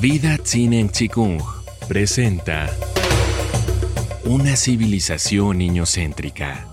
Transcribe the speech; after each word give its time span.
Vida 0.00 0.38
Tsinen 0.38 0.88
Chikung 0.88 1.42
presenta 1.86 2.70
Una 4.24 4.56
civilización 4.56 5.58
niñocéntrica. 5.58 6.66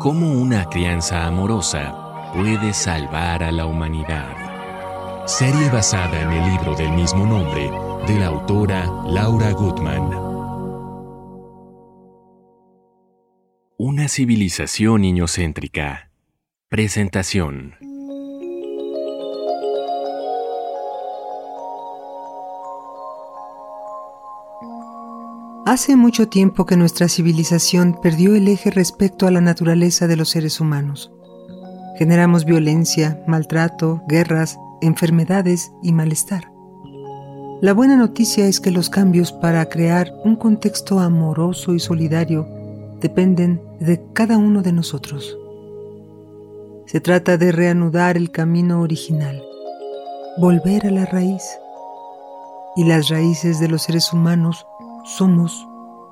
¿Cómo 0.00 0.32
una 0.32 0.68
crianza 0.68 1.24
amorosa 1.28 2.32
puede 2.34 2.74
salvar 2.74 3.44
a 3.44 3.52
la 3.52 3.66
humanidad? 3.66 5.28
Serie 5.28 5.70
basada 5.70 6.22
en 6.22 6.32
el 6.32 6.50
libro 6.50 6.74
del 6.74 6.90
mismo 6.90 7.24
nombre 7.24 7.70
de 8.12 8.18
la 8.18 8.26
autora 8.26 8.86
Laura 9.06 9.52
Gutman. 9.52 10.10
Una 13.76 14.08
civilización 14.08 15.02
niñocéntrica. 15.02 16.10
Presentación. 16.68 17.85
Hace 25.66 25.96
mucho 25.96 26.28
tiempo 26.28 26.64
que 26.64 26.76
nuestra 26.76 27.08
civilización 27.08 27.98
perdió 28.00 28.36
el 28.36 28.46
eje 28.46 28.70
respecto 28.70 29.26
a 29.26 29.30
la 29.30 29.40
naturaleza 29.40 30.06
de 30.06 30.16
los 30.16 30.28
seres 30.28 30.60
humanos. 30.60 31.10
Generamos 31.98 32.44
violencia, 32.44 33.22
maltrato, 33.26 34.02
guerras, 34.06 34.58
enfermedades 34.80 35.72
y 35.82 35.92
malestar. 35.92 36.52
La 37.60 37.72
buena 37.72 37.96
noticia 37.96 38.46
es 38.46 38.60
que 38.60 38.70
los 38.70 38.90
cambios 38.90 39.32
para 39.32 39.68
crear 39.68 40.12
un 40.24 40.36
contexto 40.36 41.00
amoroso 41.00 41.74
y 41.74 41.80
solidario 41.80 42.46
dependen 43.00 43.60
de 43.80 44.04
cada 44.12 44.36
uno 44.36 44.62
de 44.62 44.72
nosotros. 44.72 45.36
Se 46.86 47.00
trata 47.00 47.38
de 47.38 47.50
reanudar 47.50 48.16
el 48.16 48.30
camino 48.30 48.82
original, 48.82 49.42
volver 50.38 50.86
a 50.86 50.90
la 50.90 51.06
raíz. 51.06 51.42
Y 52.76 52.84
las 52.84 53.08
raíces 53.08 53.58
de 53.58 53.68
los 53.68 53.82
seres 53.82 54.12
humanos 54.12 54.66
somos 55.04 55.66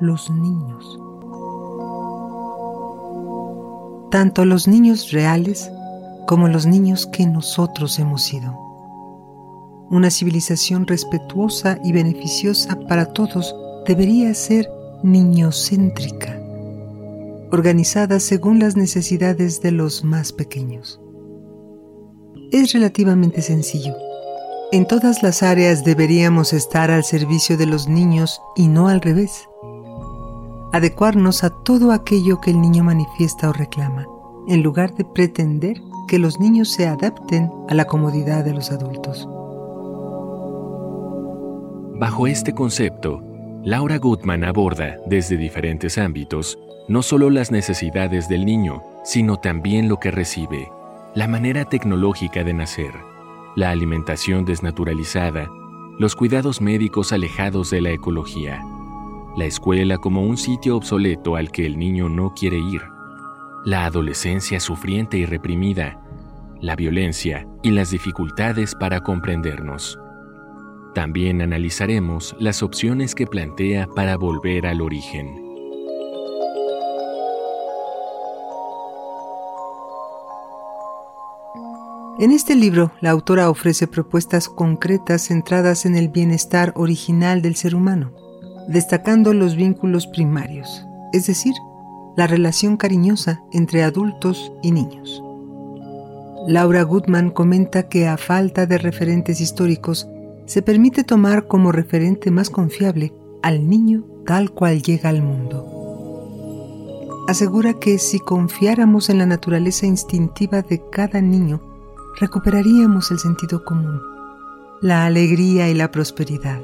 los 0.00 0.30
niños. 0.30 0.98
Tanto 4.10 4.46
los 4.46 4.66
niños 4.66 5.12
reales 5.12 5.70
como 6.26 6.48
los 6.48 6.64
niños 6.64 7.06
que 7.06 7.26
nosotros 7.26 7.98
hemos 7.98 8.22
sido. 8.22 8.58
Una 9.90 10.10
civilización 10.10 10.86
respetuosa 10.86 11.78
y 11.84 11.92
beneficiosa 11.92 12.78
para 12.88 13.12
todos 13.12 13.54
debería 13.86 14.32
ser 14.32 14.68
niñocéntrica, 15.02 16.40
organizada 17.52 18.18
según 18.18 18.58
las 18.58 18.76
necesidades 18.76 19.60
de 19.60 19.72
los 19.72 20.04
más 20.04 20.32
pequeños. 20.32 21.00
Es 22.50 22.72
relativamente 22.72 23.42
sencillo 23.42 23.94
en 24.72 24.86
todas 24.86 25.22
las 25.22 25.42
áreas 25.42 25.84
deberíamos 25.84 26.52
estar 26.52 26.90
al 26.90 27.04
servicio 27.04 27.56
de 27.56 27.66
los 27.66 27.88
niños 27.88 28.42
y 28.56 28.66
no 28.66 28.88
al 28.88 29.00
revés. 29.00 29.48
Adecuarnos 30.72 31.44
a 31.44 31.50
todo 31.50 31.92
aquello 31.92 32.40
que 32.40 32.50
el 32.50 32.60
niño 32.60 32.82
manifiesta 32.82 33.48
o 33.48 33.52
reclama, 33.52 34.06
en 34.48 34.62
lugar 34.62 34.94
de 34.94 35.04
pretender 35.04 35.80
que 36.08 36.18
los 36.18 36.40
niños 36.40 36.70
se 36.72 36.86
adapten 36.86 37.50
a 37.68 37.74
la 37.74 37.84
comodidad 37.84 38.44
de 38.44 38.54
los 38.54 38.70
adultos. 38.72 39.28
Bajo 41.98 42.26
este 42.26 42.52
concepto, 42.52 43.22
Laura 43.64 43.98
Gutman 43.98 44.44
aborda 44.44 44.96
desde 45.06 45.36
diferentes 45.36 45.96
ámbitos 45.96 46.58
no 46.88 47.02
solo 47.02 47.30
las 47.30 47.50
necesidades 47.50 48.28
del 48.28 48.44
niño, 48.44 48.82
sino 49.04 49.38
también 49.38 49.88
lo 49.88 49.98
que 49.98 50.10
recibe, 50.10 50.70
la 51.14 51.26
manera 51.26 51.64
tecnológica 51.64 52.44
de 52.44 52.52
nacer 52.52 53.15
la 53.56 53.70
alimentación 53.70 54.44
desnaturalizada, 54.44 55.50
los 55.98 56.14
cuidados 56.14 56.60
médicos 56.60 57.12
alejados 57.12 57.70
de 57.70 57.80
la 57.80 57.90
ecología, 57.90 58.62
la 59.36 59.46
escuela 59.46 59.96
como 59.96 60.22
un 60.22 60.36
sitio 60.36 60.76
obsoleto 60.76 61.36
al 61.36 61.50
que 61.50 61.64
el 61.64 61.78
niño 61.78 62.10
no 62.10 62.34
quiere 62.34 62.58
ir, 62.58 62.82
la 63.64 63.86
adolescencia 63.86 64.60
sufriente 64.60 65.16
y 65.16 65.24
reprimida, 65.24 65.98
la 66.60 66.76
violencia 66.76 67.48
y 67.62 67.70
las 67.70 67.90
dificultades 67.90 68.74
para 68.74 69.00
comprendernos. 69.00 69.98
También 70.94 71.40
analizaremos 71.40 72.36
las 72.38 72.62
opciones 72.62 73.14
que 73.14 73.26
plantea 73.26 73.86
para 73.86 74.16
volver 74.16 74.66
al 74.66 74.82
origen. 74.82 75.45
En 82.18 82.32
este 82.32 82.54
libro, 82.54 82.92
la 83.02 83.10
autora 83.10 83.50
ofrece 83.50 83.86
propuestas 83.86 84.48
concretas 84.48 85.26
centradas 85.26 85.84
en 85.84 85.96
el 85.96 86.08
bienestar 86.08 86.72
original 86.74 87.42
del 87.42 87.56
ser 87.56 87.74
humano, 87.74 88.12
destacando 88.68 89.34
los 89.34 89.54
vínculos 89.54 90.06
primarios, 90.06 90.86
es 91.12 91.26
decir, 91.26 91.52
la 92.16 92.26
relación 92.26 92.78
cariñosa 92.78 93.42
entre 93.52 93.82
adultos 93.82 94.50
y 94.62 94.72
niños. 94.72 95.22
Laura 96.48 96.84
Goodman 96.84 97.28
comenta 97.28 97.88
que 97.90 98.08
a 98.08 98.16
falta 98.16 98.64
de 98.64 98.78
referentes 98.78 99.42
históricos, 99.42 100.08
se 100.46 100.62
permite 100.62 101.04
tomar 101.04 101.46
como 101.46 101.70
referente 101.70 102.30
más 102.30 102.48
confiable 102.48 103.12
al 103.42 103.68
niño 103.68 104.06
tal 104.24 104.52
cual 104.52 104.80
llega 104.80 105.10
al 105.10 105.20
mundo. 105.20 105.74
Asegura 107.28 107.74
que 107.74 107.98
si 107.98 108.20
confiáramos 108.20 109.10
en 109.10 109.18
la 109.18 109.26
naturaleza 109.26 109.84
instintiva 109.84 110.62
de 110.62 110.80
cada 110.90 111.20
niño, 111.20 111.75
recuperaríamos 112.18 113.10
el 113.10 113.18
sentido 113.18 113.62
común, 113.62 114.00
la 114.80 115.04
alegría 115.04 115.68
y 115.68 115.74
la 115.74 115.90
prosperidad, 115.90 116.60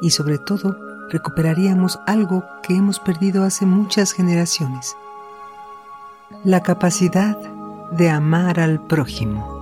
y 0.00 0.10
sobre 0.10 0.38
todo 0.38 0.76
recuperaríamos 1.08 2.00
algo 2.06 2.44
que 2.62 2.74
hemos 2.74 2.98
perdido 2.98 3.44
hace 3.44 3.64
muchas 3.64 4.12
generaciones, 4.12 4.96
la 6.44 6.62
capacidad 6.62 7.38
de 7.92 8.10
amar 8.10 8.58
al 8.58 8.84
prójimo. 8.86 9.60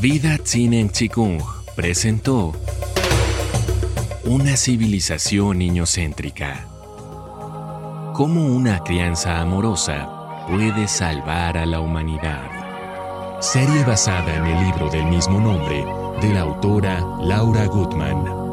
Vida 0.00 0.38
Tsinen 0.38 0.90
Chikung 0.90 1.42
presentó 1.74 2.54
una 4.24 4.56
civilización 4.56 5.58
niñocéntrica. 5.58 6.66
¿Cómo 8.14 8.46
una 8.46 8.82
crianza 8.82 9.40
amorosa 9.40 10.46
puede 10.48 10.88
salvar 10.88 11.56
a 11.56 11.66
la 11.66 11.80
humanidad? 11.80 13.38
Serie 13.40 13.84
basada 13.84 14.34
en 14.34 14.46
el 14.46 14.64
libro 14.66 14.90
del 14.90 15.06
mismo 15.06 15.40
nombre 15.40 15.84
de 16.20 16.34
la 16.34 16.40
autora 16.40 17.00
Laura 17.20 17.66
Gutman. 17.66 18.47